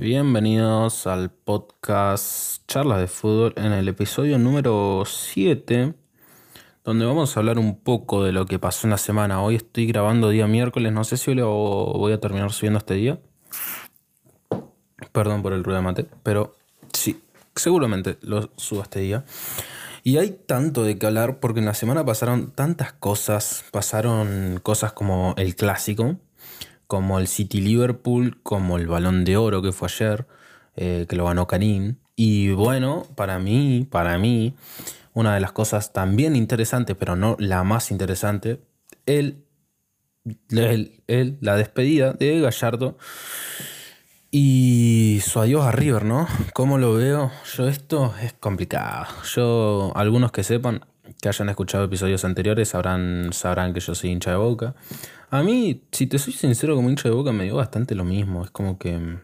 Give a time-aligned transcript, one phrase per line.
[0.00, 5.92] Bienvenidos al podcast Charlas de Fútbol en el episodio número 7,
[6.82, 9.42] donde vamos a hablar un poco de lo que pasó en la semana.
[9.42, 13.20] Hoy estoy grabando día miércoles, no sé si lo voy a terminar subiendo este día.
[15.12, 16.56] Perdón por el ruido de mate, pero
[16.94, 17.22] sí,
[17.54, 19.26] seguramente lo subo este día.
[20.02, 24.94] Y hay tanto de qué hablar porque en la semana pasaron tantas cosas, pasaron cosas
[24.94, 26.16] como el clásico,
[26.90, 30.26] como el City Liverpool, como el Balón de Oro que fue ayer,
[30.74, 31.98] eh, que lo ganó Karim.
[32.16, 34.56] Y bueno, para mí, para mí,
[35.14, 38.60] una de las cosas también interesantes, pero no la más interesante,
[39.06, 39.44] el,
[40.48, 42.98] el, la despedida de Gallardo
[44.32, 46.26] y su adiós a River, ¿no?
[46.54, 47.30] ¿Cómo lo veo?
[47.54, 49.06] Yo esto es complicado.
[49.32, 50.84] Yo, algunos que sepan,
[51.22, 54.74] que hayan escuchado episodios anteriores, sabrán, sabrán que yo soy hincha de boca.
[55.30, 58.44] A mí, si te soy sincero, como hincha de boca me dio bastante lo mismo.
[58.44, 59.18] Es como que.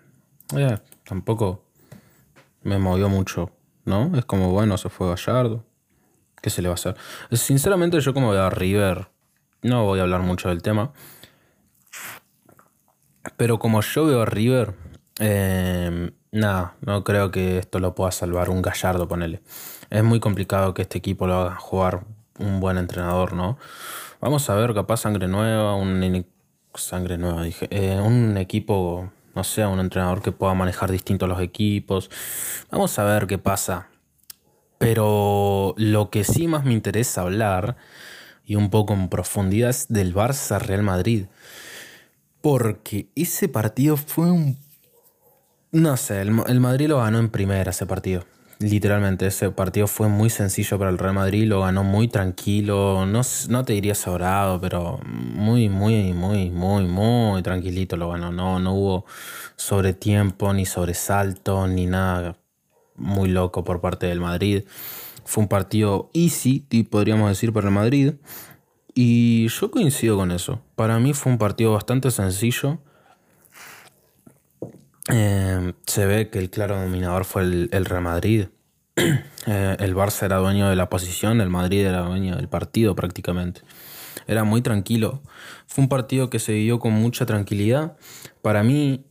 [0.57, 1.65] Eh, tampoco
[2.63, 3.51] me movió mucho,
[3.85, 4.17] ¿no?
[4.17, 5.65] Es como, bueno, se fue Gallardo.
[6.41, 6.97] ¿Qué se le va a hacer?
[7.33, 9.09] Sinceramente, yo como a River,
[9.63, 10.93] no voy a hablar mucho del tema.
[13.37, 14.75] Pero como yo veo a River,
[15.19, 19.43] eh, nada, no creo que esto lo pueda salvar un Gallardo, ponele.
[19.91, 22.05] Es muy complicado que este equipo lo haga jugar
[22.39, 23.59] un buen entrenador, ¿no?
[24.27, 26.27] Vamos a ver, capaz sangre nueva, un
[26.75, 31.41] sangre nueva, dije, eh, un equipo, no sé, un entrenador que pueda manejar distintos los
[31.41, 32.11] equipos.
[32.69, 33.87] Vamos a ver qué pasa.
[34.79, 37.77] Pero lo que sí más me interesa hablar,
[38.45, 41.27] y un poco en profundidad, es del Barça Real Madrid.
[42.41, 44.59] Porque ese partido fue un...
[45.71, 48.25] No sé, el, el Madrid lo ganó en primera ese partido.
[48.59, 53.21] Literalmente, ese partido fue muy sencillo para el Real Madrid, lo ganó muy tranquilo, no,
[53.51, 58.33] no te diría sobrado, pero muy, muy, muy, muy, muy tranquilito lo ganó.
[58.33, 59.05] No, no hubo
[59.57, 62.39] sobretiempo, ni sobresalto, ni nada
[62.97, 64.65] muy loco por parte del Madrid.
[65.25, 66.61] Fue un partido easy,
[66.91, 68.15] podríamos decir, para el Madrid.
[68.95, 70.63] Y yo coincido con eso.
[70.77, 72.79] Para mí fue un partido bastante sencillo.
[75.13, 78.47] Eh, se ve que el claro dominador fue el, Real Madrid.
[79.49, 83.61] Eh, el Barça era dueño de la posición, el Madrid era dueño del partido prácticamente.
[84.27, 85.23] Era muy tranquilo.
[85.69, 87.97] Fue un partido que se vivió con mucha tranquilidad.
[88.43, 89.05] Para mí,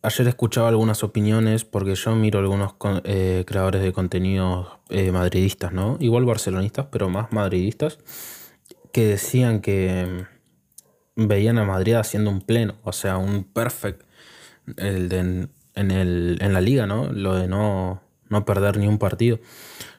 [0.00, 4.80] ayer escuchaba algunas opiniones porque yo miro algunos eh, creadores de contenido
[5.12, 5.98] madridistas, ¿no?
[6.00, 7.98] Igual barcelonistas, pero más madridistas,
[8.94, 10.24] que decían que
[11.16, 14.06] veían a Madrid haciendo un pleno, o sea, un perfect
[14.76, 17.12] el de, en, el, en la liga, ¿no?
[17.12, 19.38] Lo de no, no perder ni un partido.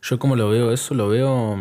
[0.01, 1.57] Yo como lo veo eso, lo veo,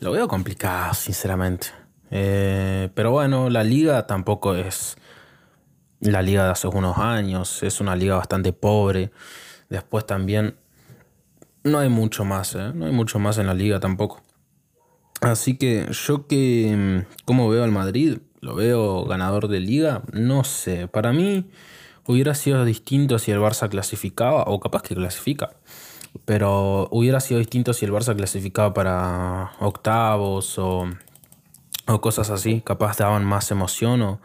[0.00, 1.68] lo veo complicado, sinceramente.
[2.10, 4.96] Eh, pero bueno, la liga tampoco es
[6.00, 9.10] la liga de hace unos años, es una liga bastante pobre.
[9.68, 10.56] Después también
[11.64, 12.72] no hay mucho más, ¿eh?
[12.74, 14.22] no hay mucho más en la liga tampoco.
[15.20, 20.88] Así que yo que, como veo al Madrid, lo veo ganador de liga, no sé,
[20.88, 21.50] para mí
[22.06, 25.50] hubiera sido distinto si el Barça clasificaba, o capaz que clasifica,
[26.24, 30.88] pero hubiera sido distinto si el Barça clasificaba para octavos o,
[31.86, 34.20] o cosas así, capaz daban más emoción o...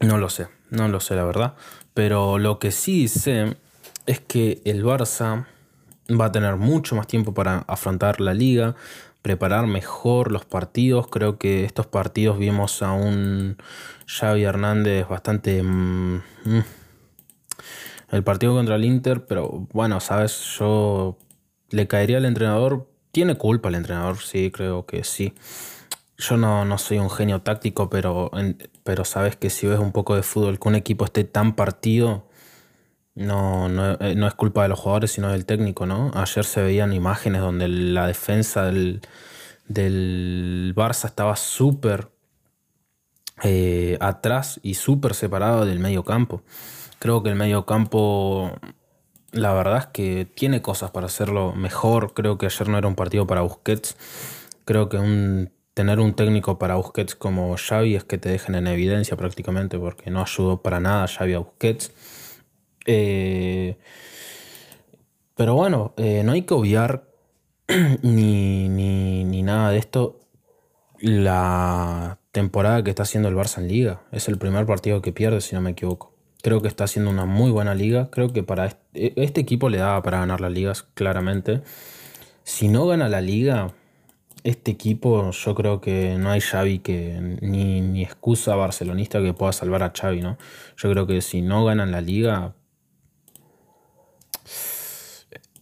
[0.00, 1.54] No lo sé, no lo sé la verdad,
[1.94, 3.56] pero lo que sí sé
[4.06, 5.46] es que el Barça
[6.10, 8.74] va a tener mucho más tiempo para afrontar la liga,
[9.24, 11.08] preparar mejor los partidos.
[11.08, 13.56] Creo que estos partidos vimos a un
[14.06, 15.62] Xavi Hernández bastante...
[15.62, 16.64] Mm, mm,
[18.10, 21.16] el partido contra el Inter, pero bueno, sabes, yo
[21.70, 22.86] le caería al entrenador.
[23.12, 25.32] Tiene culpa el entrenador, sí, creo que sí.
[26.18, 28.30] Yo no, no soy un genio táctico, pero,
[28.82, 32.28] pero sabes que si ves un poco de fútbol, que un equipo esté tan partido,
[33.14, 33.68] no,
[34.00, 36.10] eh, no, es culpa de los jugadores, sino del técnico, ¿no?
[36.14, 39.02] Ayer se veían imágenes donde la defensa del,
[39.68, 42.10] del Barça estaba súper
[43.42, 46.42] eh, atrás y súper separado del medio campo.
[46.98, 48.52] Creo que el medio campo,
[49.32, 52.14] la verdad es que tiene cosas para hacerlo mejor.
[52.14, 53.96] Creo que ayer no era un partido para Busquets.
[54.64, 58.66] Creo que un, tener un técnico para Busquets como Xavi es que te dejen en
[58.68, 61.92] evidencia prácticamente porque no ayudó para nada Xavi a Busquets.
[62.86, 63.76] Eh,
[65.36, 67.08] pero bueno, eh, no hay que obviar
[68.02, 70.20] ni, ni, nada de esto
[71.00, 74.02] la temporada que está haciendo el Barça en liga.
[74.12, 76.14] Es el primer partido que pierde, si no me equivoco.
[76.42, 78.10] Creo que está haciendo una muy buena liga.
[78.10, 81.62] Creo que para este, este equipo le daba para ganar las ligas, claramente.
[82.44, 83.72] Si no gana la liga,
[84.44, 89.52] este equipo, yo creo que no hay Xavi que ni, ni excusa barcelonista que pueda
[89.52, 90.36] salvar a Xavi, ¿no?
[90.76, 92.54] Yo creo que si no ganan la liga,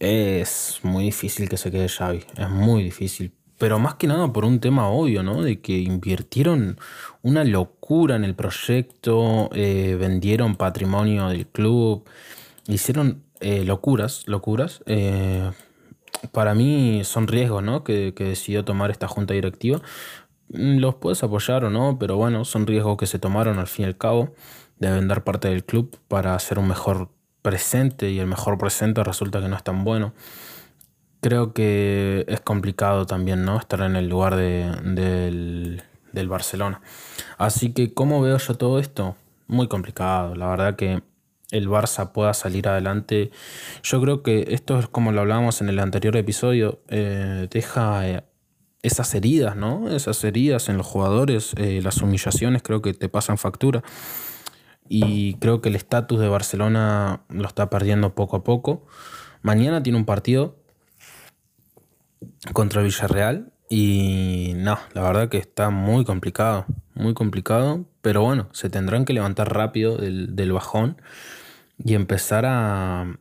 [0.03, 3.33] es muy difícil que se quede Xavi, es muy difícil.
[3.57, 5.41] Pero más que nada por un tema obvio, ¿no?
[5.41, 6.77] De que invirtieron
[7.21, 12.03] una locura en el proyecto, eh, vendieron patrimonio del club,
[12.67, 14.83] hicieron eh, locuras, locuras.
[14.85, 15.51] Eh,
[16.31, 17.83] para mí son riesgos, ¿no?
[17.83, 19.81] Que, que decidió tomar esta junta directiva.
[20.49, 23.85] Mm, los puedes apoyar o no, pero bueno, son riesgos que se tomaron al fin
[23.85, 24.33] y al cabo
[24.79, 27.09] de vender parte del club para hacer un mejor
[27.43, 30.13] presente y el mejor presente resulta que no es tan bueno.
[31.21, 33.59] Creo que es complicado también, ¿no?
[33.59, 36.81] Estar en el lugar de, del, del Barcelona.
[37.37, 39.15] Así que, ¿cómo veo yo todo esto?
[39.47, 40.33] Muy complicado.
[40.35, 41.03] La verdad que
[41.51, 43.31] el Barça pueda salir adelante.
[43.83, 48.23] Yo creo que esto es como lo hablábamos en el anterior episodio, eh, deja eh,
[48.81, 49.89] esas heridas, ¿no?
[49.95, 53.83] Esas heridas en los jugadores, eh, las humillaciones creo que te pasan factura.
[54.89, 58.85] Y creo que el estatus de Barcelona lo está perdiendo poco a poco.
[59.41, 60.57] Mañana tiene un partido
[62.53, 68.69] contra Villarreal y no, la verdad que está muy complicado, muy complicado, pero bueno, se
[68.69, 71.01] tendrán que levantar rápido del, del bajón
[71.83, 73.17] y empezar a,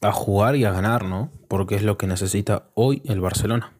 [0.00, 1.30] a jugar y a ganar, ¿no?
[1.48, 3.72] Porque es lo que necesita hoy el Barcelona.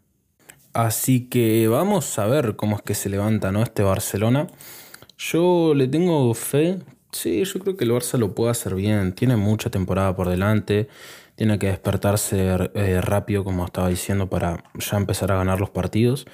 [0.73, 3.63] Así que vamos a ver cómo es que se levanta ¿no?
[3.63, 4.49] este Barcelona.
[5.17, 6.81] Yo le tengo fe.
[7.15, 9.15] Sí, yo creo que el Barça lo puede hacer bien.
[9.15, 10.89] Tiene mucha temporada por delante.
[11.37, 16.27] Tiene que despertarse eh, rápido, como estaba diciendo, para ya empezar a ganar los partidos.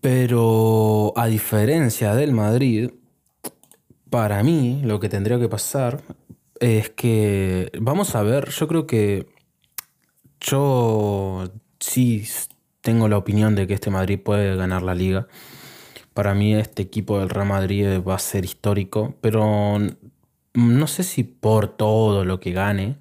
[0.00, 2.90] Pero a diferencia del Madrid,
[4.10, 6.02] para mí lo que tendría que pasar
[6.58, 9.26] es que, vamos a ver, yo creo que
[10.40, 12.26] yo sí
[12.80, 15.28] tengo la opinión de que este Madrid puede ganar la liga.
[16.14, 19.78] Para mí este equipo del Real Madrid va a ser histórico, pero
[20.54, 22.98] no sé si por todo lo que gane.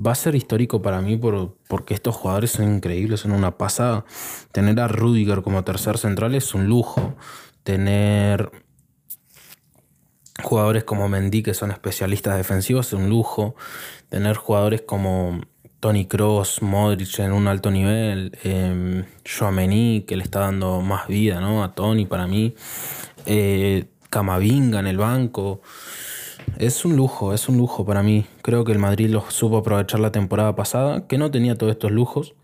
[0.00, 4.04] Va a ser histórico para mí por, porque estos jugadores son increíbles, son una pasada.
[4.52, 7.16] Tener a Rudiger como tercer central es un lujo.
[7.64, 8.52] Tener
[10.40, 13.56] jugadores como Mendy, que son especialistas defensivos, es un lujo.
[14.08, 15.40] Tener jugadores como
[15.80, 19.04] Tony Cross, Modric en un alto nivel, eh,
[20.06, 21.62] que le está dando más vida ¿no?
[21.62, 22.54] a Tony para mí,
[23.26, 25.60] eh, Camavinga en el banco.
[26.56, 28.24] Es un lujo, es un lujo para mí.
[28.42, 31.90] Creo que el Madrid lo supo aprovechar la temporada pasada, que no tenía todos estos
[31.90, 32.34] lujos,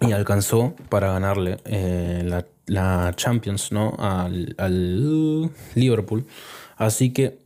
[0.00, 3.94] y alcanzó para ganarle eh, la la Champions, ¿no?
[3.98, 5.44] Al, al
[5.74, 6.26] Liverpool.
[6.76, 7.38] Así que,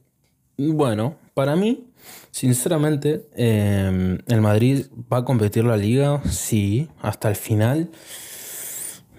[0.57, 1.85] bueno, para mí,
[2.37, 7.91] sinceramente, em, el Madrid va a competir la liga, sí, hasta el final.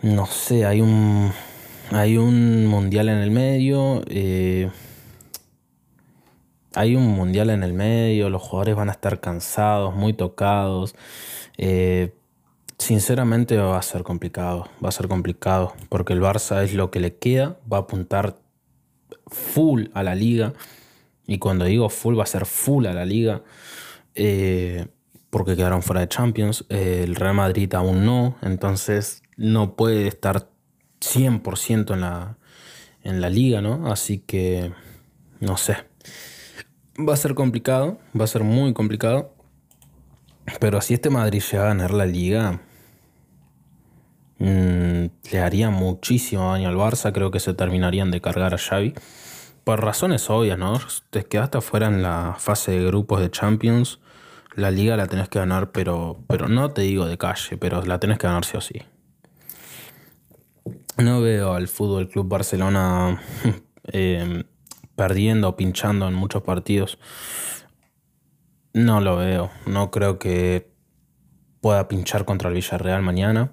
[0.04, 1.32] No sé, hay un,
[1.90, 4.04] hay un mundial en el medio.
[4.08, 4.70] Eh,
[6.76, 10.94] hay un mundial en el medio, los jugadores van a estar cansados, muy tocados.
[11.58, 12.14] Eh,
[12.78, 17.00] Sinceramente va a ser complicado, va a ser complicado, porque el Barça es lo que
[17.00, 18.36] le queda, va a apuntar
[19.26, 20.54] full a la liga,
[21.28, 23.44] y cuando digo full va a ser full a la liga,
[24.16, 24.88] eh,
[25.30, 30.50] porque quedaron fuera de Champions, eh, el Real Madrid aún no, entonces no puede estar
[31.02, 32.38] 100% en la,
[33.04, 33.92] en la liga, ¿no?
[33.92, 34.72] Así que,
[35.40, 35.78] no sé,
[36.98, 39.34] va a ser complicado, va a ser muy complicado.
[40.62, 42.62] Pero si este Madrid llega a ganar la liga,
[44.40, 47.12] Mm, le haría muchísimo daño al Barça.
[47.12, 48.94] Creo que se terminarían de cargar a Xavi.
[49.68, 50.80] Por razones obvias, ¿no?
[51.10, 54.00] Te quedaste afuera en la fase de grupos de Champions.
[54.56, 58.00] La liga la tenés que ganar, pero, pero no te digo de calle, pero la
[58.00, 58.82] tenés que ganar sí o sí.
[60.96, 63.22] No veo al Fútbol Club Barcelona
[63.92, 64.46] eh,
[64.96, 66.98] perdiendo o pinchando en muchos partidos.
[68.72, 69.52] No lo veo.
[69.66, 70.72] No creo que
[71.60, 73.52] pueda pinchar contra el Villarreal mañana.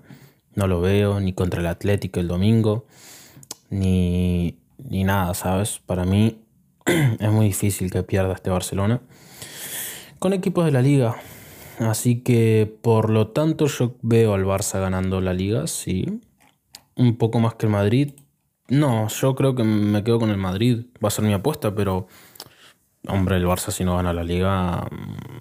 [0.54, 2.86] No lo veo ni contra el Atlético el domingo,
[3.68, 5.80] ni, ni nada, ¿sabes?
[5.84, 6.38] Para mí
[6.86, 9.00] es muy difícil que pierda este Barcelona
[10.18, 11.16] con equipos de la liga.
[11.78, 16.20] Así que por lo tanto yo veo al Barça ganando la liga, sí.
[16.94, 18.12] Un poco más que el Madrid.
[18.68, 20.86] No, yo creo que me quedo con el Madrid.
[21.04, 22.06] Va a ser mi apuesta, pero...
[23.06, 24.88] Hombre, el Barça si no gana la liga...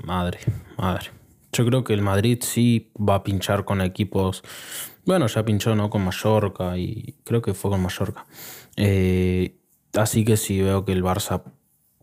[0.03, 0.39] Madre,
[0.77, 1.11] madre.
[1.53, 4.43] Yo creo que el Madrid sí va a pinchar con equipos
[5.05, 5.89] bueno, ya pinchó ¿no?
[5.89, 8.25] con Mallorca y creo que fue con Mallorca.
[8.75, 9.55] Eh,
[9.93, 11.43] así que sí veo que el Barça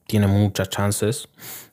[0.06, 1.28] tiene muchas chances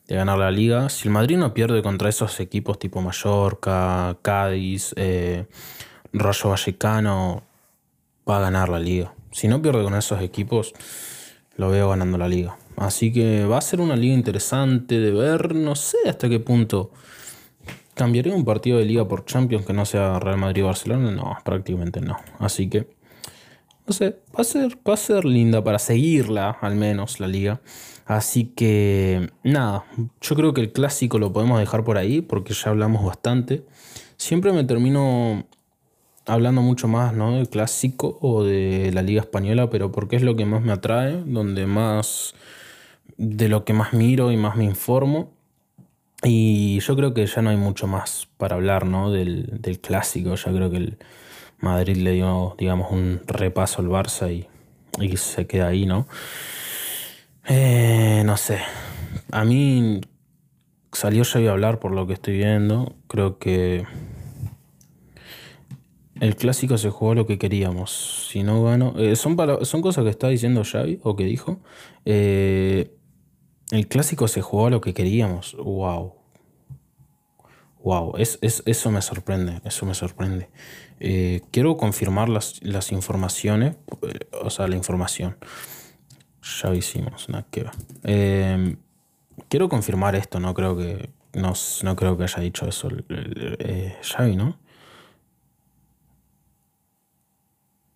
[0.06, 0.88] de ganar la liga.
[0.88, 5.46] Si el Madrid no pierde contra esos equipos tipo Mallorca, Cádiz, eh,
[6.12, 7.42] Rayo Vallecano
[8.28, 9.12] va a ganar la liga.
[9.30, 10.72] Si no pierde con esos equipos,
[11.56, 12.56] lo veo ganando la liga.
[12.76, 16.92] Así que va a ser una liga interesante de ver, no sé hasta qué punto.
[17.98, 21.10] ¿Cambiaría un partido de liga por Champions que no sea Real Madrid-Barcelona?
[21.10, 22.16] No, prácticamente no.
[22.38, 22.86] Así que,
[23.88, 27.60] no sé, va a, ser, va a ser linda para seguirla, al menos, la liga.
[28.06, 29.84] Así que, nada,
[30.20, 33.64] yo creo que el clásico lo podemos dejar por ahí porque ya hablamos bastante.
[34.16, 35.44] Siempre me termino
[36.24, 37.32] hablando mucho más ¿no?
[37.32, 41.20] del clásico o de la liga española, pero porque es lo que más me atrae,
[41.26, 42.32] donde más
[43.16, 45.32] de lo que más miro y más me informo.
[46.24, 49.12] Y yo creo que ya no hay mucho más para hablar ¿no?
[49.12, 50.34] del, clásico.
[50.34, 50.98] Ya creo que el
[51.60, 54.48] Madrid le dio, digamos, un repaso al Barça y,
[55.00, 56.06] y se queda ahí, ¿no?
[57.48, 58.58] Eh, no sé.
[59.30, 60.00] A mí
[60.92, 62.96] salió ya a hablar por lo que estoy viendo.
[63.06, 63.86] Creo que
[66.20, 68.28] el clásico se jugó lo que queríamos.
[68.30, 68.94] Si no gano.
[68.98, 71.60] Eh, son, son cosas que está diciendo Xavi o que dijo.
[72.04, 72.97] Eh,
[73.70, 75.56] el clásico se jugó lo que queríamos.
[75.56, 76.14] Wow.
[77.82, 78.14] Wow.
[78.16, 79.60] Es, eso me sorprende.
[79.64, 80.48] Eso me sorprende.
[81.00, 83.76] Eh, quiero confirmar las, las, informaciones.
[84.42, 85.36] O sea, la información.
[86.62, 87.28] Ya hicimos.
[87.28, 87.66] Nada que
[89.48, 90.40] quiero confirmar esto.
[90.40, 91.10] No creo que.
[91.34, 92.88] No, no creo que haya dicho eso
[94.02, 94.58] Xavi, ¿no?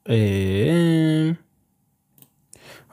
[0.05, 1.35] Eh,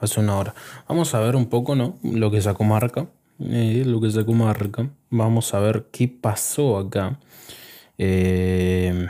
[0.00, 0.54] hace una hora.
[0.88, 1.98] Vamos a ver un poco, ¿no?
[2.02, 3.06] Lo que sacó marca.
[3.38, 4.90] Eh, lo que sacó marca.
[5.10, 7.18] Vamos a ver qué pasó acá.
[7.98, 9.08] Eh,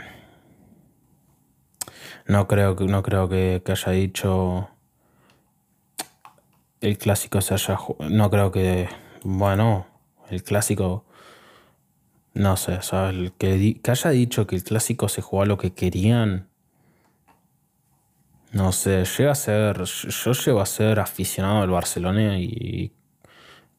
[2.27, 4.69] no creo que, no creo que, haya dicho
[6.81, 7.77] el clásico se haya.
[8.09, 8.89] No creo que.
[9.23, 9.87] Bueno,
[10.29, 11.05] el clásico.
[12.33, 12.79] No sé,
[13.37, 16.50] que, que haya dicho que el clásico se jugó a lo que querían.
[18.51, 19.83] No sé, llega a ser.
[19.83, 22.91] Yo llego a ser aficionado al Barcelona y.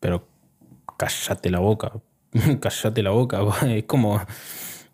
[0.01, 0.27] Pero
[0.97, 1.93] cállate la boca.
[2.61, 3.41] cállate la boca.
[3.67, 4.21] Es como.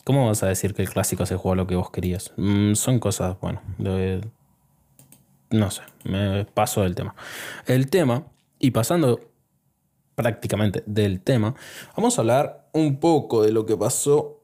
[0.04, 2.32] ¿Cómo vas a decir que el clásico se jugó lo que vos querías?
[2.38, 3.60] Mm, son cosas, bueno,
[5.50, 7.14] no sé, me paso del tema.
[7.66, 8.24] El tema,
[8.58, 9.20] y pasando
[10.14, 11.54] prácticamente del tema,
[11.94, 14.37] vamos a hablar un poco de lo que pasó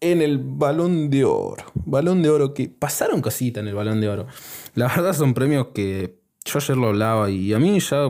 [0.00, 1.64] en el balón de oro.
[1.74, 4.26] Balón de oro que pasaron cositas en el balón de oro.
[4.74, 8.08] La verdad son premios que yo ayer lo hablaba y a mí ya...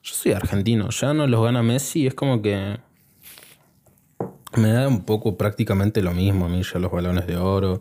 [0.00, 2.78] Yo soy argentino, ya no los gana Messi, es como que...
[4.56, 7.80] Me da un poco prácticamente lo mismo a mí ya los balones de oro.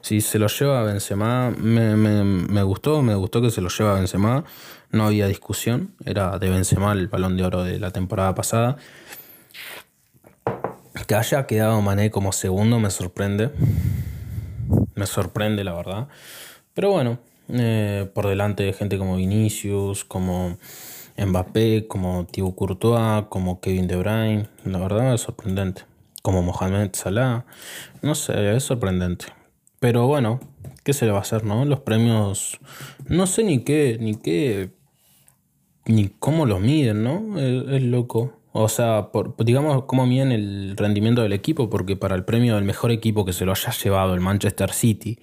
[0.00, 3.94] Si se los lleva Benzema, me, me, me gustó, me gustó que se los lleva
[3.94, 4.44] Benzema.
[4.92, 8.76] No había discusión, era de Benzema el balón de oro de la temporada pasada.
[11.06, 13.50] Que haya quedado Mané como segundo me sorprende.
[14.96, 16.08] Me sorprende, la verdad.
[16.74, 20.58] Pero bueno, eh, por delante de gente como Vinicius, como
[21.16, 24.48] Mbappé, como Thibaut Courtois, como Kevin De Bruyne.
[24.64, 25.82] La verdad es sorprendente.
[26.22, 27.44] Como Mohamed Salah.
[28.02, 29.26] No sé, es sorprendente.
[29.78, 30.40] Pero bueno,
[30.82, 31.64] ¿qué se le va a hacer, no?
[31.64, 32.58] Los premios.
[33.08, 34.70] No sé ni qué, ni qué.
[35.84, 37.38] Ni cómo los miden, ¿no?
[37.38, 38.40] es loco.
[38.58, 39.10] O sea,
[39.40, 43.34] digamos cómo miden el rendimiento del equipo, porque para el premio del mejor equipo que
[43.34, 45.18] se lo haya llevado el Manchester City,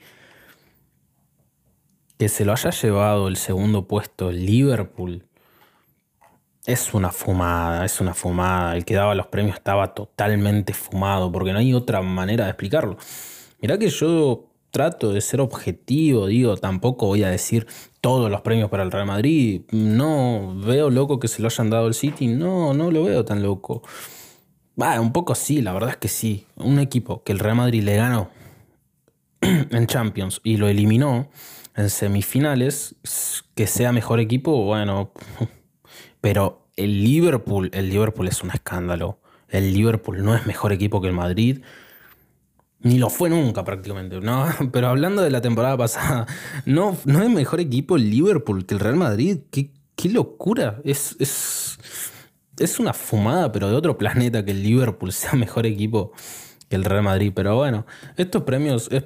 [2.20, 5.26] que se lo haya llevado el segundo puesto el Liverpool,
[6.68, 8.76] es una fumada, es una fumada.
[8.76, 12.98] El que daba los premios estaba totalmente fumado, porque no hay otra manera de explicarlo.
[13.60, 17.68] Mirá que yo trato de ser objetivo, digo, tampoco voy a decir
[18.02, 19.62] todos los premios para el Real Madrid.
[19.72, 22.26] No veo loco que se lo hayan dado al City.
[22.26, 23.84] No, no lo veo tan loco.
[24.82, 26.48] Va, un poco sí, la verdad es que sí.
[26.56, 28.32] Un equipo que el Real Madrid le ganó
[29.42, 31.30] en Champions y lo eliminó
[31.76, 32.96] en semifinales,
[33.54, 35.12] que sea mejor equipo, bueno.
[36.20, 39.20] Pero el Liverpool, el Liverpool es un escándalo.
[39.50, 41.62] El Liverpool no es mejor equipo que el Madrid.
[42.84, 44.46] Ni lo fue nunca prácticamente, ¿no?
[44.72, 46.28] Pero hablando de la temporada pasada,
[46.66, 49.40] no, no es mejor equipo el Liverpool que el Real Madrid.
[49.52, 50.82] Qué, qué locura.
[50.84, 51.80] Es, es,
[52.60, 56.12] es una fumada, pero de otro planeta que el Liverpool sea mejor equipo
[56.70, 57.32] que el Real Madrid.
[57.34, 57.86] Pero bueno,
[58.18, 58.90] estos premios...
[58.92, 59.06] Es,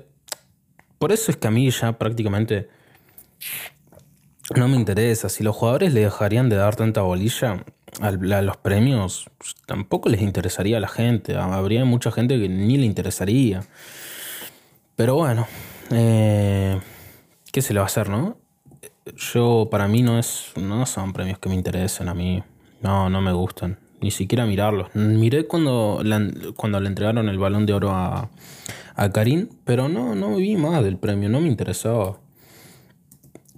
[0.97, 2.69] por eso es que a mí ya prácticamente
[4.55, 5.29] no me interesa.
[5.29, 7.63] Si los jugadores le dejarían de dar tanta bolilla,
[8.01, 11.35] a los premios pues, tampoco les interesaría a la gente.
[11.35, 13.63] Habría mucha gente que ni le interesaría.
[14.95, 15.47] Pero bueno,
[15.91, 16.79] eh,
[17.51, 18.37] ¿qué se le va a hacer, no?
[19.15, 22.43] Yo, para mí, no, es, no son premios que me interesen a mí.
[22.81, 23.79] No, no me gustan.
[24.01, 24.93] ni siquiera mirarlos.
[24.95, 26.03] Miré cuando,
[26.55, 28.29] cuando le entregaron el balón de oro a,
[28.95, 32.19] a Karim, pero no, no vi más del premio, no me interesaba.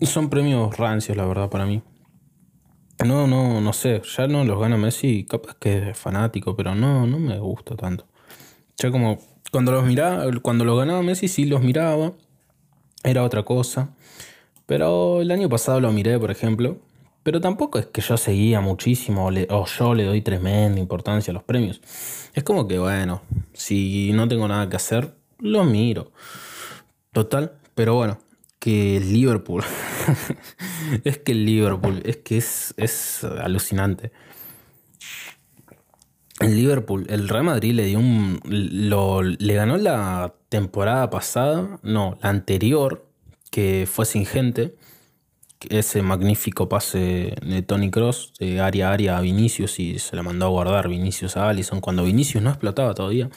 [0.01, 1.81] Son premios rancios, la verdad, para mí.
[3.05, 7.07] No, no, no sé, ya no los gana Messi, capaz que es fanático, pero no,
[7.07, 8.05] no me gusta tanto.
[8.77, 9.19] Ya como
[9.51, 12.11] cuando los miraba, cuando los ganaba Messi sí los miraba,
[13.03, 13.89] era otra cosa.
[14.65, 16.77] Pero el año pasado lo miré, por ejemplo,
[17.23, 21.43] pero tampoco es que yo seguía muchísimo o, yo le doy tremenda importancia a los
[21.43, 21.81] premios.
[22.33, 23.21] Es como que, bueno,
[23.53, 26.11] si no tengo nada que hacer, lo miro.
[27.11, 28.19] Total, pero bueno,
[28.59, 29.63] que el Liverpool.
[31.03, 34.11] es que el Liverpool, es que es, es alucinante.
[36.39, 38.39] El Liverpool, el Real Madrid le dio un.
[38.45, 43.05] Lo, le ganó la temporada pasada, no, la anterior,
[43.51, 44.75] que fue sin gente
[45.67, 50.23] ese magnífico pase de Tony Cross de área a área a Vinicius y se la
[50.23, 53.29] mandó a guardar Vinicius a Allison cuando Vinicius no explotaba todavía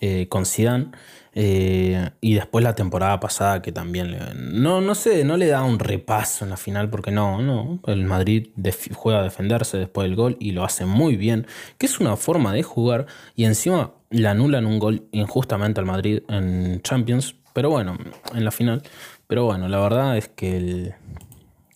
[0.00, 0.92] eh, con Zidane
[1.34, 5.78] eh, y después la temporada pasada que también no no sé no le da un
[5.78, 8.48] repaso en la final porque no no el Madrid
[8.94, 12.52] juega a defenderse después del gol y lo hace muy bien que es una forma
[12.52, 13.06] de jugar
[13.36, 17.98] y encima le anulan un gol injustamente al Madrid en Champions pero bueno
[18.34, 18.82] en la final
[19.26, 20.94] pero bueno la verdad es que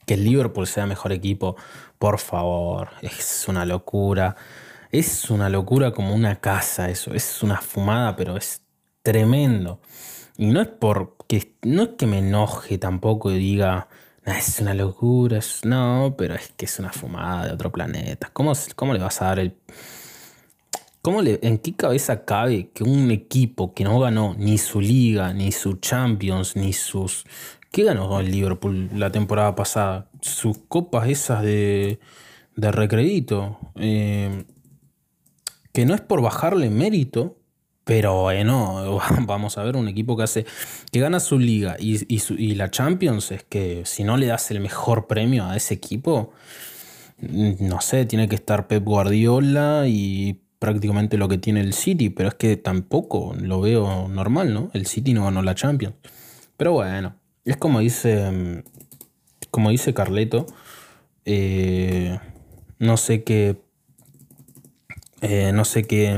[0.07, 1.57] que el Liverpool sea mejor equipo,
[1.99, 4.37] por favor, es una locura.
[4.91, 8.62] Es una locura como una casa eso, es una fumada, pero es
[9.03, 9.81] tremendo.
[10.37, 13.89] Y no es porque no es que me enoje tampoco y diga,
[14.25, 18.31] es una locura, no, pero es que es una fumada de otro planeta.
[18.33, 19.57] ¿Cómo, cómo le vas a dar el
[21.03, 25.33] ¿Cómo le, ¿En qué cabeza cabe que un equipo que no ganó ni su liga,
[25.35, 27.25] ni su Champions, ni sus
[27.73, 30.11] ¿Qué ganó el Liverpool la temporada pasada?
[30.21, 31.99] Sus copas esas de,
[32.55, 33.59] de recredito.
[33.77, 34.45] Eh,
[35.73, 37.39] que no es por bajarle mérito,
[37.85, 40.47] pero bueno, vamos a ver un equipo que hace
[40.91, 44.61] que gana su liga y, y, la Champions es que si no le das el
[44.61, 46.33] mejor premio a ese equipo,
[47.19, 52.29] no sé, tiene que estar Pep Guardiola y prácticamente lo que tiene el City, pero
[52.29, 54.71] es que tampoco lo veo normal, ¿no?
[54.75, 55.97] El City no ganó la Champions.
[56.57, 58.63] Pero bueno, es como dice, mm,
[59.51, 60.47] como dice Carleto,
[61.25, 62.19] eh,
[62.79, 63.61] no sé qué,
[65.21, 66.17] eh, no sé qué,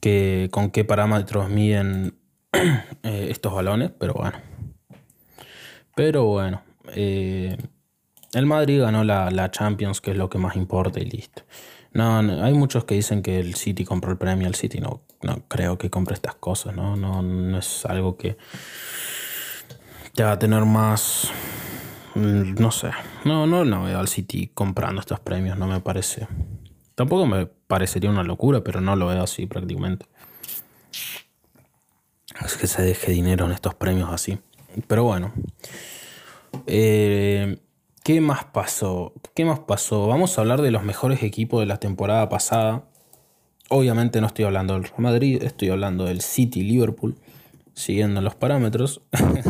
[0.00, 2.14] qué, con qué parámetros miden
[2.52, 4.38] eh, estos balones, pero bueno.
[5.94, 6.62] Pero bueno,
[6.94, 11.42] el Madrid ganó la, la, Champions, que es lo que más importa y listo.
[11.92, 15.42] No, hay muchos que dicen que el City compró el premio, el City no, no
[15.48, 16.96] creo que compre estas cosas, ¿no?
[16.96, 18.36] No, no es algo que
[20.14, 21.30] te va a tener más.
[22.14, 22.90] No sé.
[23.24, 26.28] No, no, no veo al City comprando estos premios, no me parece.
[27.00, 30.04] Tampoco me parecería una locura, pero no lo veo así prácticamente.
[32.44, 34.38] Es que se deje dinero en estos premios así.
[34.86, 35.32] Pero bueno.
[36.66, 37.58] Eh,
[38.04, 39.14] ¿Qué más pasó?
[39.34, 40.08] ¿Qué más pasó?
[40.08, 42.84] Vamos a hablar de los mejores equipos de la temporada pasada.
[43.70, 47.16] Obviamente no estoy hablando del Real Madrid, estoy hablando del City Liverpool,
[47.72, 49.00] siguiendo los parámetros.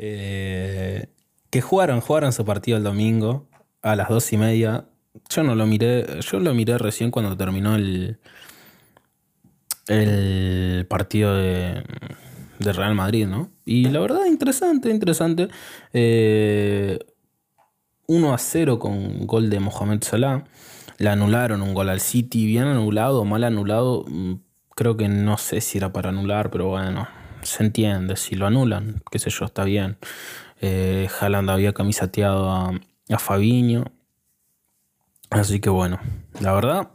[0.00, 1.08] Eh,
[1.50, 3.48] que jugaron, jugaron su partido el domingo
[3.82, 4.86] a las dos y media.
[5.28, 8.18] Yo no lo miré, yo lo miré recién cuando terminó el,
[9.88, 11.82] el partido de,
[12.60, 13.50] Real Madrid, ¿no?
[13.64, 15.44] Y la verdad, interesante, interesante.
[15.44, 15.50] 1
[15.94, 16.98] eh,
[18.08, 20.44] a 0 con gol de Mohamed Salah.
[20.98, 24.04] Le anularon un gol al City, bien anulado, mal anulado.
[24.08, 24.34] Mm,
[24.74, 27.08] creo que no sé si era para anular, pero bueno,
[27.42, 28.16] se entiende.
[28.16, 29.96] Si lo anulan, qué sé yo, está bien.
[30.60, 32.72] Eh, había camisateado a,
[33.08, 33.84] a Fabiño.
[35.30, 36.00] Así que bueno,
[36.40, 36.90] la verdad,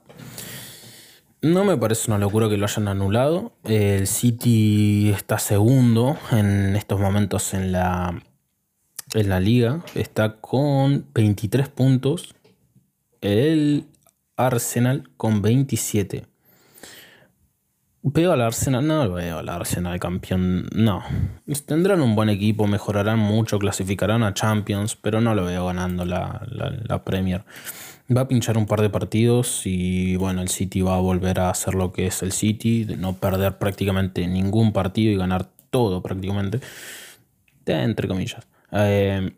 [1.42, 3.54] no me parece una locura que lo hayan anulado.
[3.64, 8.22] El City está segundo en estos momentos en la,
[9.14, 9.82] en la liga.
[9.94, 12.34] Está con 23 puntos.
[13.22, 13.88] El
[14.36, 16.26] Arsenal con 27.
[18.06, 21.06] Veo al Arsenal, no veo al Arsenal campeón, no.
[21.66, 26.46] Tendrán un buen equipo, mejorarán mucho, clasificarán a Champions, pero no lo veo ganando la,
[26.50, 27.46] la, Premier.
[28.16, 31.50] Va a pinchar un par de partidos y bueno, el City va a volver a
[31.50, 36.02] hacer lo que es el City, de no perder prácticamente ningún partido y ganar todo
[36.02, 36.60] prácticamente,
[37.66, 38.46] entre comillas.
[38.72, 39.32] Eh,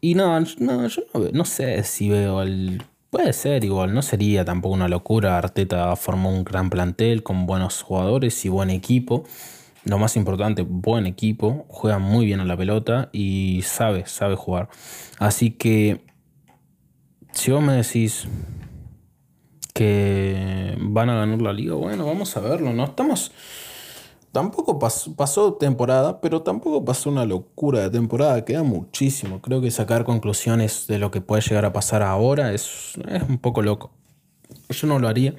[0.00, 2.82] y no, no, yo no, no sé si veo al
[3.14, 5.38] Puede ser igual, no sería tampoco una locura.
[5.38, 9.22] Arteta formó un gran plantel con buenos jugadores y buen equipo.
[9.84, 14.68] Lo más importante, buen equipo, juega muy bien a la pelota y sabe, sabe jugar.
[15.20, 16.00] Así que
[17.34, 18.26] si vos me decís
[19.72, 22.84] que van a ganar la liga, bueno, vamos a verlo, ¿no?
[22.84, 23.32] Estamos...
[24.34, 28.44] Tampoco pasó, temporada, pero tampoco pasó una locura de temporada.
[28.44, 29.40] Queda muchísimo.
[29.40, 33.38] Creo que sacar conclusiones de lo que puede llegar a pasar ahora es, es un
[33.38, 33.92] poco loco.
[34.70, 35.36] Yo no lo haría.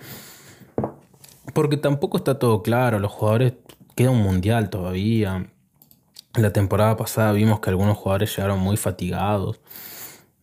[1.53, 2.99] Porque tampoco está todo claro.
[2.99, 3.55] Los jugadores.
[3.95, 5.51] Queda un mundial todavía.
[6.35, 9.59] La temporada pasada vimos que algunos jugadores llegaron muy fatigados.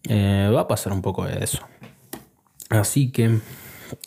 [0.08, 1.60] Eh, va a pasar un poco de eso.
[2.70, 3.38] Así que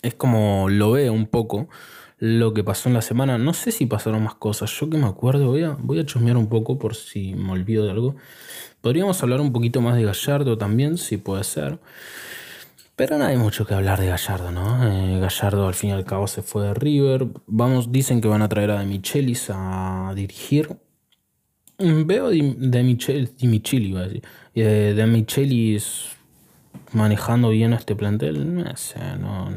[0.01, 1.69] es como lo veo un poco
[2.17, 3.37] lo que pasó en la semana.
[3.37, 4.71] No sé si pasaron más cosas.
[4.79, 7.85] Yo que me acuerdo, voy a, voy a chusmear un poco por si me olvido
[7.85, 8.15] de algo.
[8.81, 11.79] Podríamos hablar un poquito más de Gallardo también, si puede ser.
[12.95, 14.87] Pero no hay mucho que hablar de Gallardo, ¿no?
[14.87, 17.27] Eh, Gallardo al fin y al cabo se fue de River.
[17.45, 20.77] Vamos, dicen que van a traer a De Michelis a dirigir.
[21.77, 24.23] Veo de, de, a decir.
[24.55, 26.09] Eh, de Michelis
[26.93, 28.55] manejando bien este plantel.
[28.55, 29.49] No sé, no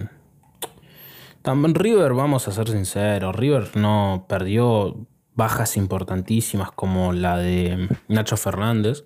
[1.49, 8.37] también River, vamos a ser sinceros, River no perdió bajas importantísimas como la de Nacho
[8.37, 9.05] Fernández.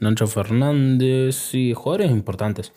[0.00, 2.72] Nacho Fernández, sí, jugadores importantes.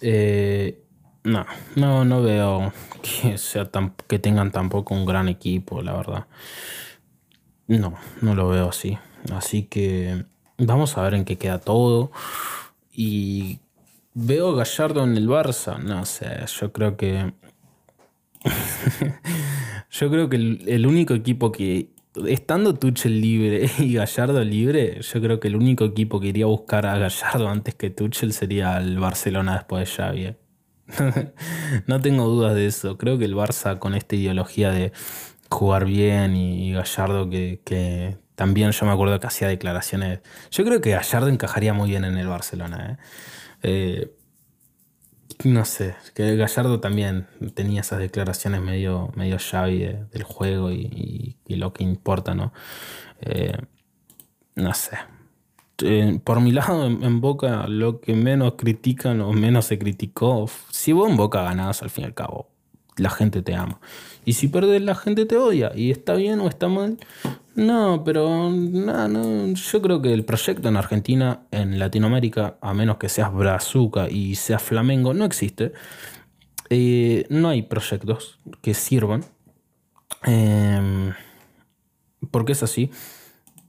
[0.00, 0.84] Eh,
[1.24, 3.68] no, no, no veo que, sea
[4.06, 6.26] que tengan tampoco un gran equipo, la verdad.
[7.66, 8.96] No, no lo veo así.
[9.32, 10.24] Así que
[10.58, 12.10] vamos a ver en qué queda todo.
[12.92, 13.60] Y
[14.14, 15.78] veo a Gallardo en el Barça.
[15.78, 17.32] No sé, yo creo que
[19.90, 21.90] yo creo que el, único equipo que,
[22.26, 26.48] estando Tuchel libre y Gallardo libre, yo creo que el único equipo que iría a
[26.48, 30.24] buscar a Gallardo antes que Tuchel sería el Barcelona después de Xavi.
[30.26, 30.36] ¿eh?
[31.86, 32.96] no tengo dudas de eso.
[32.98, 34.92] Creo que el Barça con esta ideología de
[35.50, 40.20] jugar bien y, Gallardo que, también yo me acuerdo que hacía declaraciones.
[40.52, 43.00] Yo creo que Gallardo encajaría muy bien en el Barcelona.
[43.62, 44.08] ¿eh?
[44.12, 44.14] eh
[45.42, 49.38] no sé, que Gallardo también tenía esas declaraciones medio, medio
[50.12, 52.52] del juego y, lo que importa, ¿no?
[53.22, 53.58] Eh,
[54.54, 54.98] no sé.
[56.22, 61.10] Por mi lado, en, Boca, lo que menos critican o menos se criticó, si vos
[61.10, 62.47] en Boca ganás, al fin y al cabo,
[62.98, 63.80] la gente te ama.
[64.24, 65.72] Y si perdés, la gente te odia.
[65.74, 66.98] Y está bien o está mal.
[67.54, 73.08] No, pero no, yo creo que el proyecto en Argentina, en Latinoamérica, a menos que
[73.08, 75.72] seas Brazuca y seas Flamengo, no existe.
[76.70, 79.24] Eh, no hay proyectos que sirvan.
[80.24, 81.12] Em,
[82.30, 82.90] porque es así.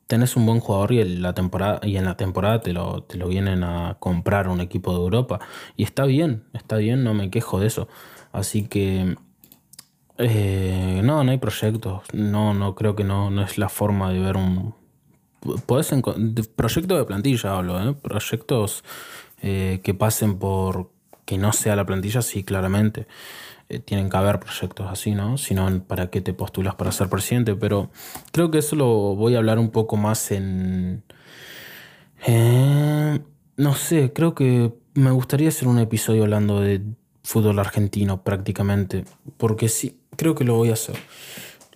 [0.10, 3.15] Tenés un buen jugador y, en la temporada, y en la temporada te lo, te
[3.15, 5.39] lo vienen a comprar un equipo de Europa.
[5.78, 7.88] Y está bien, está bien, no me quejo de eso.
[8.32, 9.15] Así que
[10.17, 12.02] eh, no, no hay proyectos.
[12.12, 14.74] No, no creo que no, no es la forma de ver un.
[15.67, 15.93] Puedes
[16.56, 17.93] proyectos de plantilla hablo, ¿eh?
[17.93, 18.84] Proyectos
[19.43, 20.89] eh, que pasen por
[21.26, 23.06] que no sea la plantilla, sí, claramente.
[23.70, 25.38] Eh, tienen que haber proyectos así, ¿no?
[25.38, 27.56] Si no, ¿para qué te postulas para ser presidente?
[27.56, 27.92] Pero
[28.32, 31.04] creo que eso lo voy a hablar un poco más en.
[33.58, 36.82] no sé, creo que me gustaría hacer un episodio hablando de
[37.24, 39.06] fútbol argentino prácticamente.
[39.38, 40.96] Porque sí, creo que lo voy a hacer.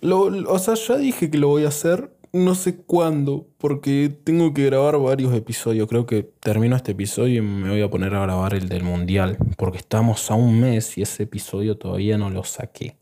[0.02, 2.13] o sea, ya dije que lo voy a hacer.
[2.34, 5.86] No sé cuándo, porque tengo que grabar varios episodios.
[5.86, 9.38] Creo que termino este episodio y me voy a poner a grabar el del Mundial,
[9.56, 12.98] porque estamos a un mes y ese episodio todavía no lo saqué.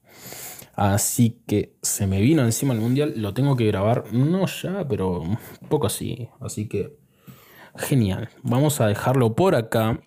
[0.75, 5.23] Así que se me vino encima el Mundial, lo tengo que grabar, no ya, pero
[5.23, 5.39] un
[5.71, 6.29] poco así.
[6.39, 6.99] Así que,
[7.75, 8.29] genial.
[8.43, 10.03] Vamos a dejarlo por acá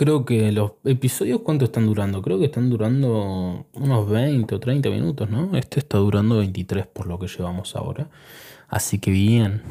[0.00, 2.22] creo que los episodios, ¿cuánto están durando?
[2.22, 5.54] Creo que están durando unos 20 o 30 minutos, ¿no?
[5.54, 8.08] Este está durando 23 por lo que llevamos ahora.
[8.66, 9.62] Así que bien.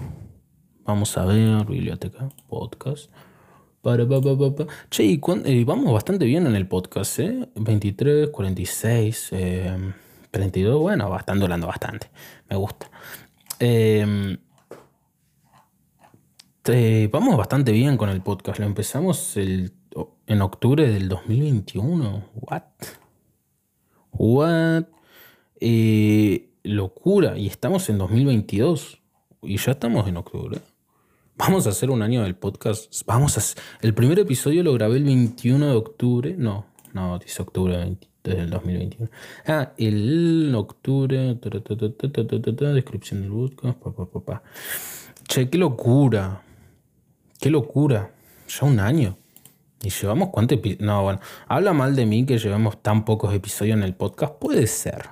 [0.86, 3.10] Vamos a ver, biblioteca, podcast.
[3.82, 4.06] Para,
[4.92, 7.50] Che, y eh, vamos bastante bien en el podcast, ¿eh?
[7.56, 9.32] 23, 46,
[10.30, 12.08] 32, bueno, están durando bastante.
[12.48, 12.92] Me gusta.
[13.58, 14.38] Em,
[17.12, 18.60] vamos bastante bien con el podcast.
[18.60, 19.79] Lo empezamos el
[20.28, 22.26] en octubre del 2021.
[22.36, 22.64] What?
[24.12, 24.84] What?
[25.60, 27.38] Eh, locura.
[27.38, 29.00] Y estamos en 2022.
[29.44, 30.60] Y ya estamos en octubre.
[31.38, 32.94] Vamos a hacer un año del podcast.
[33.06, 33.42] Vamos a
[33.82, 36.36] el primer episodio lo grabé el 21 de octubre.
[36.38, 39.10] No, no, dice octubre del 2021.
[39.48, 41.36] Ah, el octubre.
[42.74, 44.46] descripción del podcast.
[45.30, 46.42] Che, qué locura.
[47.40, 48.12] Qué locura.
[48.48, 49.18] Ya un año.
[49.82, 50.86] ¿Y llevamos cuántos episodios?
[50.86, 54.34] No, bueno, habla mal de mí que llevemos tan pocos episodios en el podcast.
[54.36, 55.06] Puede ser.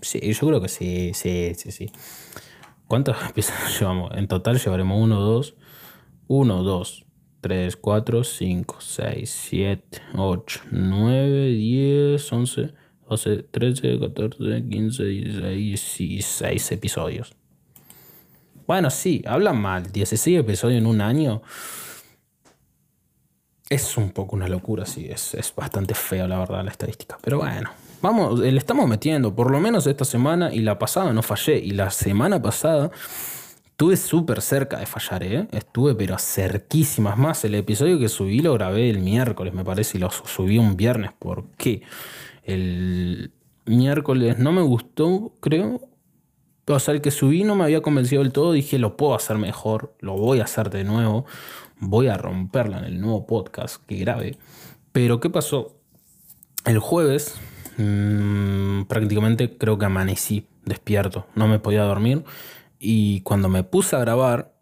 [0.00, 1.90] Sí, yo creo que sí, sí, sí, sí.
[2.86, 4.12] ¿Cuántos episodios llevamos?
[4.14, 5.54] En total llevaremos uno, dos,
[6.28, 7.06] uno, dos,
[7.42, 12.74] 3, 4, 5, 6, 7, 8, 9, 10, 11,
[13.08, 17.34] 12, 13, 14, 15, 16, 16 episodios.
[18.66, 19.92] Bueno, sí, hablan mal.
[19.92, 21.42] 16 episodios en un año.
[23.68, 25.06] Es un poco una locura, sí.
[25.10, 27.18] Es, es bastante feo, la verdad, la estadística.
[27.20, 29.34] Pero bueno, vamos, le estamos metiendo.
[29.34, 31.58] Por lo menos esta semana y la pasada no fallé.
[31.58, 32.90] Y la semana pasada
[33.76, 35.48] Estuve súper cerca de fallar, ¿eh?
[35.52, 37.44] Estuve pero cerquísimas más.
[37.44, 41.10] El episodio que subí lo grabé el miércoles, me parece, y lo subí un viernes.
[41.18, 41.82] ¿Por qué?
[42.42, 43.32] El
[43.66, 45.82] miércoles no me gustó, creo.
[46.66, 48.52] O sea, el que subí no me había convencido del todo.
[48.52, 51.26] Dije, lo puedo hacer mejor, lo voy a hacer de nuevo.
[51.78, 54.36] Voy a romperla en el nuevo podcast que grabé.
[54.92, 55.76] Pero, ¿qué pasó?
[56.64, 57.34] El jueves,
[57.76, 61.26] mmm, prácticamente creo que amanecí despierto.
[61.34, 62.24] No me podía dormir.
[62.78, 64.56] Y cuando me puse a grabar,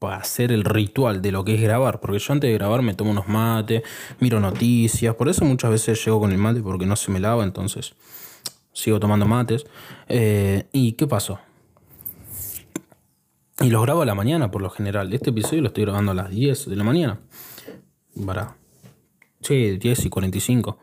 [0.00, 2.94] para hacer el ritual de lo que es grabar, porque yo antes de grabar me
[2.94, 3.82] tomo unos mates,
[4.18, 7.44] miro noticias, por eso muchas veces llego con el mate porque no se me lava,
[7.44, 7.94] entonces
[8.72, 9.66] sigo tomando mates.
[10.08, 11.38] Eh, ¿Y qué pasó?
[13.62, 15.12] Y los grabo a la mañana por lo general.
[15.12, 17.20] Este episodio lo estoy grabando a las 10 de la mañana.
[18.24, 18.56] Para.
[19.42, 20.78] Sí, 10 y 45.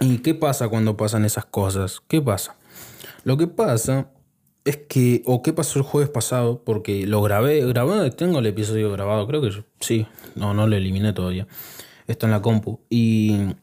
[0.00, 2.02] ¿Y qué pasa cuando pasan esas cosas?
[2.06, 2.56] ¿Qué pasa?
[3.24, 4.10] Lo que pasa
[4.64, 8.92] es que, o qué pasó el jueves pasado, porque lo grabé, grabé, tengo el episodio
[8.92, 11.46] grabado, creo que sí, no, no lo eliminé todavía.
[12.08, 12.80] Está en la compu.
[12.90, 13.54] Y,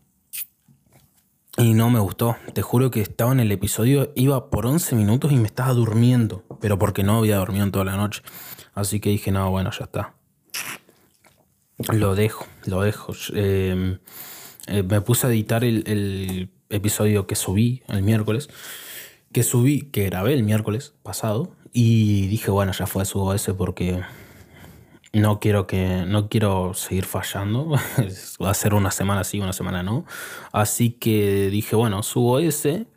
[1.58, 2.38] y no me gustó.
[2.54, 6.44] Te juro que estaba en el episodio, iba por 11 minutos y me estaba durmiendo,
[6.62, 8.22] pero porque no había dormido en toda la noche.
[8.74, 10.14] Así que dije, no, bueno, ya está.
[11.94, 13.14] Lo dejo, lo dejo.
[13.34, 14.00] Em,
[14.68, 18.50] eh, me puse a editar el, el episodio que subí el miércoles
[19.32, 24.02] que subí, que grabé el miércoles pasado y dije, bueno, ya fue, subo ese porque
[25.18, 27.72] no quiero que no quiero seguir fallando,
[28.44, 30.06] va a ser una semana sí, una semana no.
[30.52, 32.88] Así que dije, bueno, subo ese,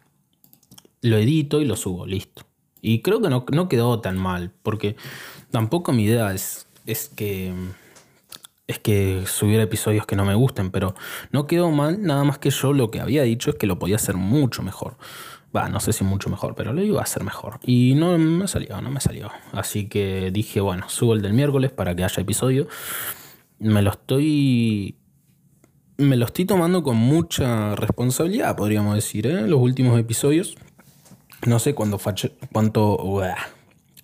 [1.02, 2.44] lo edito y lo subo, listo.
[2.82, 4.96] Y creo que no, no quedó tan mal, porque
[5.50, 7.52] tampoco mi idea es, es que
[8.70, 10.94] es que subiera episodios que no me gusten, pero
[11.32, 13.96] no quedó mal, nada más que yo lo que había dicho es que lo podía
[13.96, 14.96] hacer mucho mejor.
[15.54, 17.58] Va, no sé si mucho mejor, pero lo iba a hacer mejor.
[17.64, 19.30] Y no me salió, no me salió.
[19.52, 22.68] Así que dije, bueno, subo el del miércoles para que haya episodio.
[23.58, 24.96] Me lo estoy.
[25.96, 29.46] Me lo estoy tomando con mucha responsabilidad, podríamos decir, ¿eh?
[29.48, 30.56] Los últimos episodios.
[31.46, 32.32] No sé cuándo fallé.
[32.52, 33.20] Cuánto.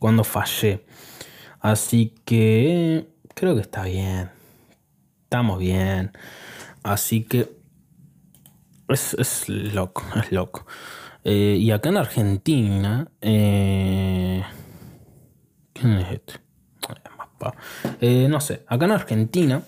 [0.01, 0.85] cuándo fallé.
[1.61, 3.07] Así que.
[3.35, 4.31] Creo que está bien.
[5.23, 6.11] Estamos bien.
[6.83, 7.55] Así que.
[8.89, 10.67] Es, es loco, es loco.
[11.29, 13.09] Eh, y acá en Argentina.
[13.21, 14.45] Eh,
[15.73, 16.35] ¿Quién es este?
[18.01, 19.63] Eh, no sé, acá en Argentina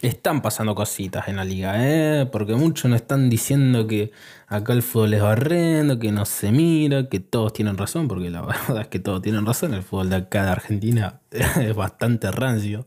[0.00, 2.26] están pasando cositas en la liga, ¿eh?
[2.32, 4.12] porque muchos nos están diciendo que
[4.46, 8.40] acá el fútbol es horrendo, que no se mira, que todos tienen razón, porque la
[8.46, 12.86] verdad es que todos tienen razón, el fútbol de acá de Argentina es bastante rancio.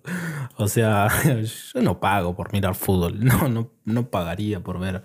[0.55, 1.07] O sea,
[1.73, 5.03] yo no pago por mirar fútbol, no, no, no pagaría por ver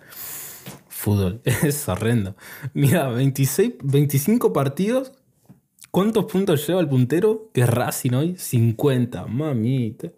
[1.02, 1.40] fútbol.
[1.44, 2.36] Es horrendo.
[2.72, 5.12] Mira, 26, 25 partidos.
[5.90, 7.50] ¿Cuántos puntos lleva el puntero?
[7.52, 8.36] Que es Racing hoy.
[8.38, 9.26] 50.
[9.26, 10.08] Mamita.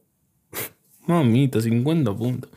[1.07, 2.51] Mamita, 50 puntos.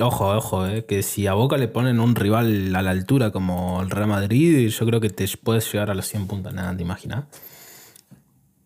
[0.00, 3.82] Ojo, ojo, eh, que si a Boca le ponen un rival a la altura como
[3.82, 6.54] el Real Madrid, yo creo que te puedes llegar a los 100 puntos.
[6.54, 7.24] Nada, ¿te imaginas?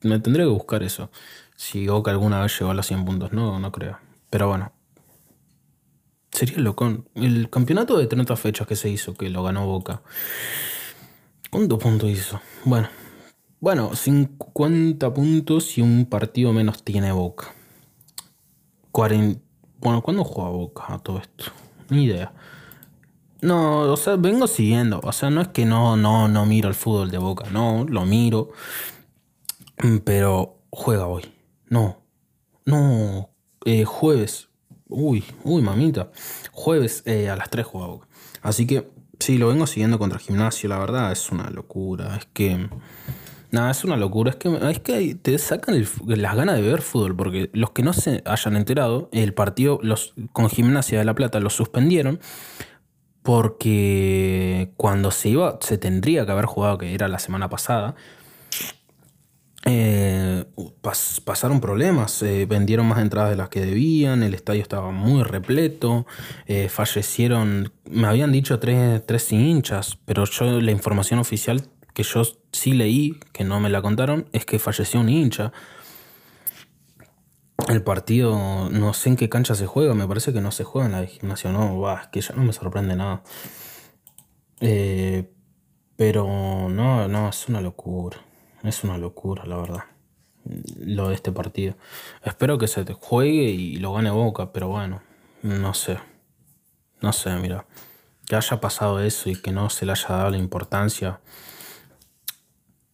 [0.02, 1.10] Me tendré que buscar eso.
[1.56, 3.98] Si Boca alguna vez llegó a los 100 puntos, no, no creo.
[4.28, 4.72] Pero bueno,
[6.32, 7.04] Sería loco.
[7.14, 10.02] El campeonato de 30 fechas que se hizo, que lo ganó Boca.
[11.50, 12.40] ¿Cuántos puntos hizo?
[12.64, 12.88] Bueno.
[13.60, 17.54] Bueno, 50 puntos y un partido menos tiene Boca.
[18.90, 19.40] 40,
[19.78, 21.44] bueno, ¿cuándo juega Boca a todo esto?
[21.90, 22.32] Ni idea.
[23.42, 25.00] No, o sea, vengo siguiendo.
[25.02, 27.50] O sea, no es que no, no, no miro el fútbol de Boca.
[27.50, 28.50] No, lo miro.
[30.04, 31.24] Pero juega hoy.
[31.68, 31.98] No.
[32.64, 33.30] No.
[33.64, 34.48] Eh, jueves.
[34.92, 36.10] Uy, uy, mamita.
[36.52, 38.08] Jueves eh, a las 3 juega Boca.
[38.42, 42.16] Así que sí, lo vengo siguiendo contra el gimnasio, la verdad, es una locura.
[42.16, 42.68] Es que.
[43.50, 44.30] Nada, es una locura.
[44.30, 47.16] Es que, es que te sacan las ganas de ver fútbol.
[47.16, 51.40] Porque los que no se hayan enterado, el partido los, con Gimnasia de La Plata
[51.40, 52.20] lo suspendieron.
[53.22, 57.94] Porque cuando se iba, se tendría que haber jugado, que era la semana pasada.
[59.64, 60.44] Eh,
[61.24, 66.04] pasaron problemas, eh, vendieron más entradas de las que debían, el estadio estaba muy repleto,
[66.46, 72.22] eh, fallecieron, me habían dicho tres, tres hinchas, pero yo la información oficial que yo
[72.50, 75.52] sí leí, que no me la contaron, es que falleció un hincha.
[77.68, 80.86] El partido, no sé en qué cancha se juega, me parece que no se juega
[80.86, 83.22] en la de gimnasio, no, bah, es que ya no me sorprende nada.
[85.96, 88.18] Pero no, no, es una locura,
[88.62, 89.84] es una locura, la verdad,
[90.78, 91.74] lo de este partido.
[92.24, 95.02] Espero que se juegue y lo gane Boca, pero bueno,
[95.42, 95.98] no sé,
[97.00, 97.66] no sé, mira,
[98.26, 101.20] que haya pasado eso y que no se le haya dado la importancia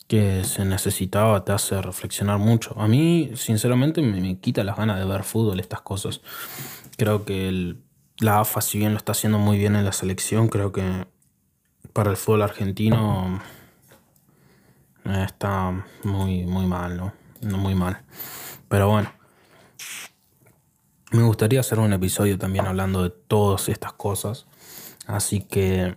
[0.09, 2.75] que se necesitaba te hace reflexionar mucho.
[2.81, 6.23] A mí, sinceramente, me, quita las ganas de ver fútbol, estas cosas.
[6.97, 7.77] Creo que
[8.19, 11.07] la AFA, si bien lo está haciendo muy bien en la selección, creo que
[11.93, 13.41] para el fútbol argentino
[15.15, 17.13] está muy, muy mal, ¿no?
[17.43, 18.03] Muy mal.
[18.69, 19.13] Pero bueno.
[21.11, 24.47] Me gustaría hacer un episodio también hablando de todas estas cosas.
[25.07, 25.97] Así que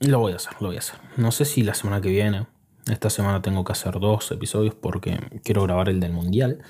[0.00, 0.98] lo voy a hacer, lo voy a hacer.
[1.16, 2.46] No sé si la semana que viene
[2.90, 6.62] esta semana tengo que hacer dos episodios porque quiero grabar el del mundial.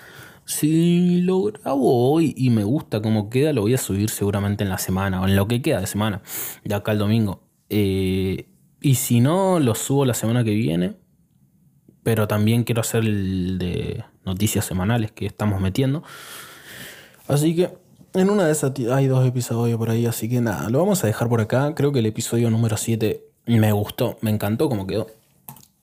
[0.45, 4.71] Si lo grabo hoy y me gusta cómo queda, lo voy a subir seguramente en
[4.71, 6.23] la semana o en lo que queda de semana,
[6.65, 7.43] de acá al domingo.
[7.69, 8.49] Eh,
[8.81, 10.97] y si no, lo subo la semana que viene.
[12.07, 16.05] Pero también quiero hacer el de noticias semanales que estamos metiendo.
[17.27, 17.71] Así que
[18.15, 21.09] en una de esas hay dos episodios por ahí, así que nada, lo vamos a
[21.09, 21.75] dejar por acá.
[21.75, 25.09] Creo que el episodio número 7 me gustó, me encantó cómo quedó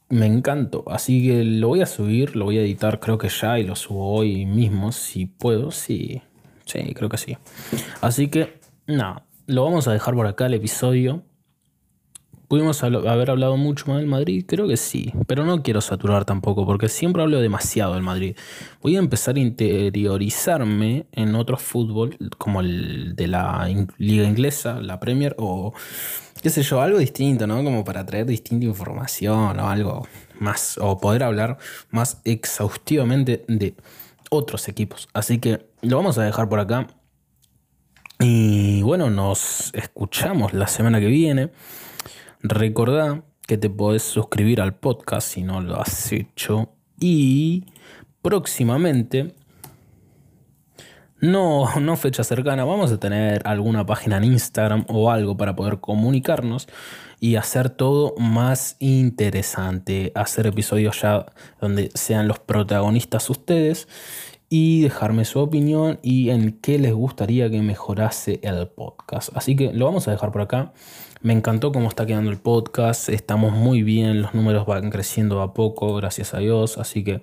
[0.07, 0.86] me encantó.
[0.88, 3.75] Así que lo voy a subir, lo voy a editar creo que ya y lo
[3.75, 5.71] subo hoy mismo si puedo.
[5.71, 6.21] Sí,
[6.63, 7.38] sí, creo que sí.
[7.99, 11.23] Así que nada, lo vamos a dejar por acá el episodio.
[12.53, 14.45] ¿Pudimos haber hablado mucho más del Madrid?
[14.47, 18.35] Creo que sí, pero no quiero saturar tampoco porque siempre hablo demasiado del Madrid.
[18.79, 24.99] Voy a empezar a interiorizarme en otro fútbol como el de la liga inglesa, la
[24.99, 25.73] Premier o
[26.43, 27.63] qué sé yo, algo distinto, ¿no?
[27.63, 30.07] Como para traer distinta información o algo
[30.39, 31.57] más, o poder hablar
[31.89, 33.73] más exhaustivamente de
[34.29, 35.09] otros equipos.
[35.15, 36.85] Así que lo vamos a dejar por acá.
[38.19, 41.49] Y bueno, nos escuchamos la semana que viene.
[42.43, 46.73] Recordá que te podés suscribir al podcast si no lo has hecho.
[46.99, 47.65] Y
[48.21, 49.34] próximamente
[51.21, 55.79] no, no fecha cercana, vamos a tener alguna página en Instagram o algo para poder
[55.79, 56.67] comunicarnos
[57.21, 61.25] y hacer todo más interesante, hacer episodios ya
[61.62, 63.88] donde sean los protagonistas ustedes
[64.49, 69.29] y dejarme su opinión y en qué les gustaría que mejorase el podcast.
[69.34, 70.73] Así que lo vamos a dejar por acá.
[71.23, 75.53] Me encantó cómo está quedando el podcast, estamos muy bien, los números van creciendo a
[75.53, 77.21] poco, gracias a Dios, así que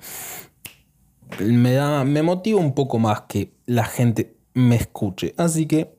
[1.38, 5.34] me, da, me motiva un poco más que la gente me escuche.
[5.36, 5.94] Así que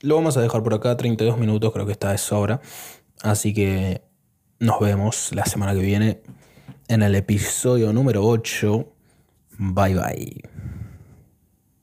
[0.00, 2.60] lo vamos a dejar por acá, 32 minutos creo que está de sobra.
[3.22, 4.02] Así que
[4.60, 6.22] nos vemos la semana que viene
[6.86, 8.92] en el episodio número 8.
[9.58, 10.83] Bye bye.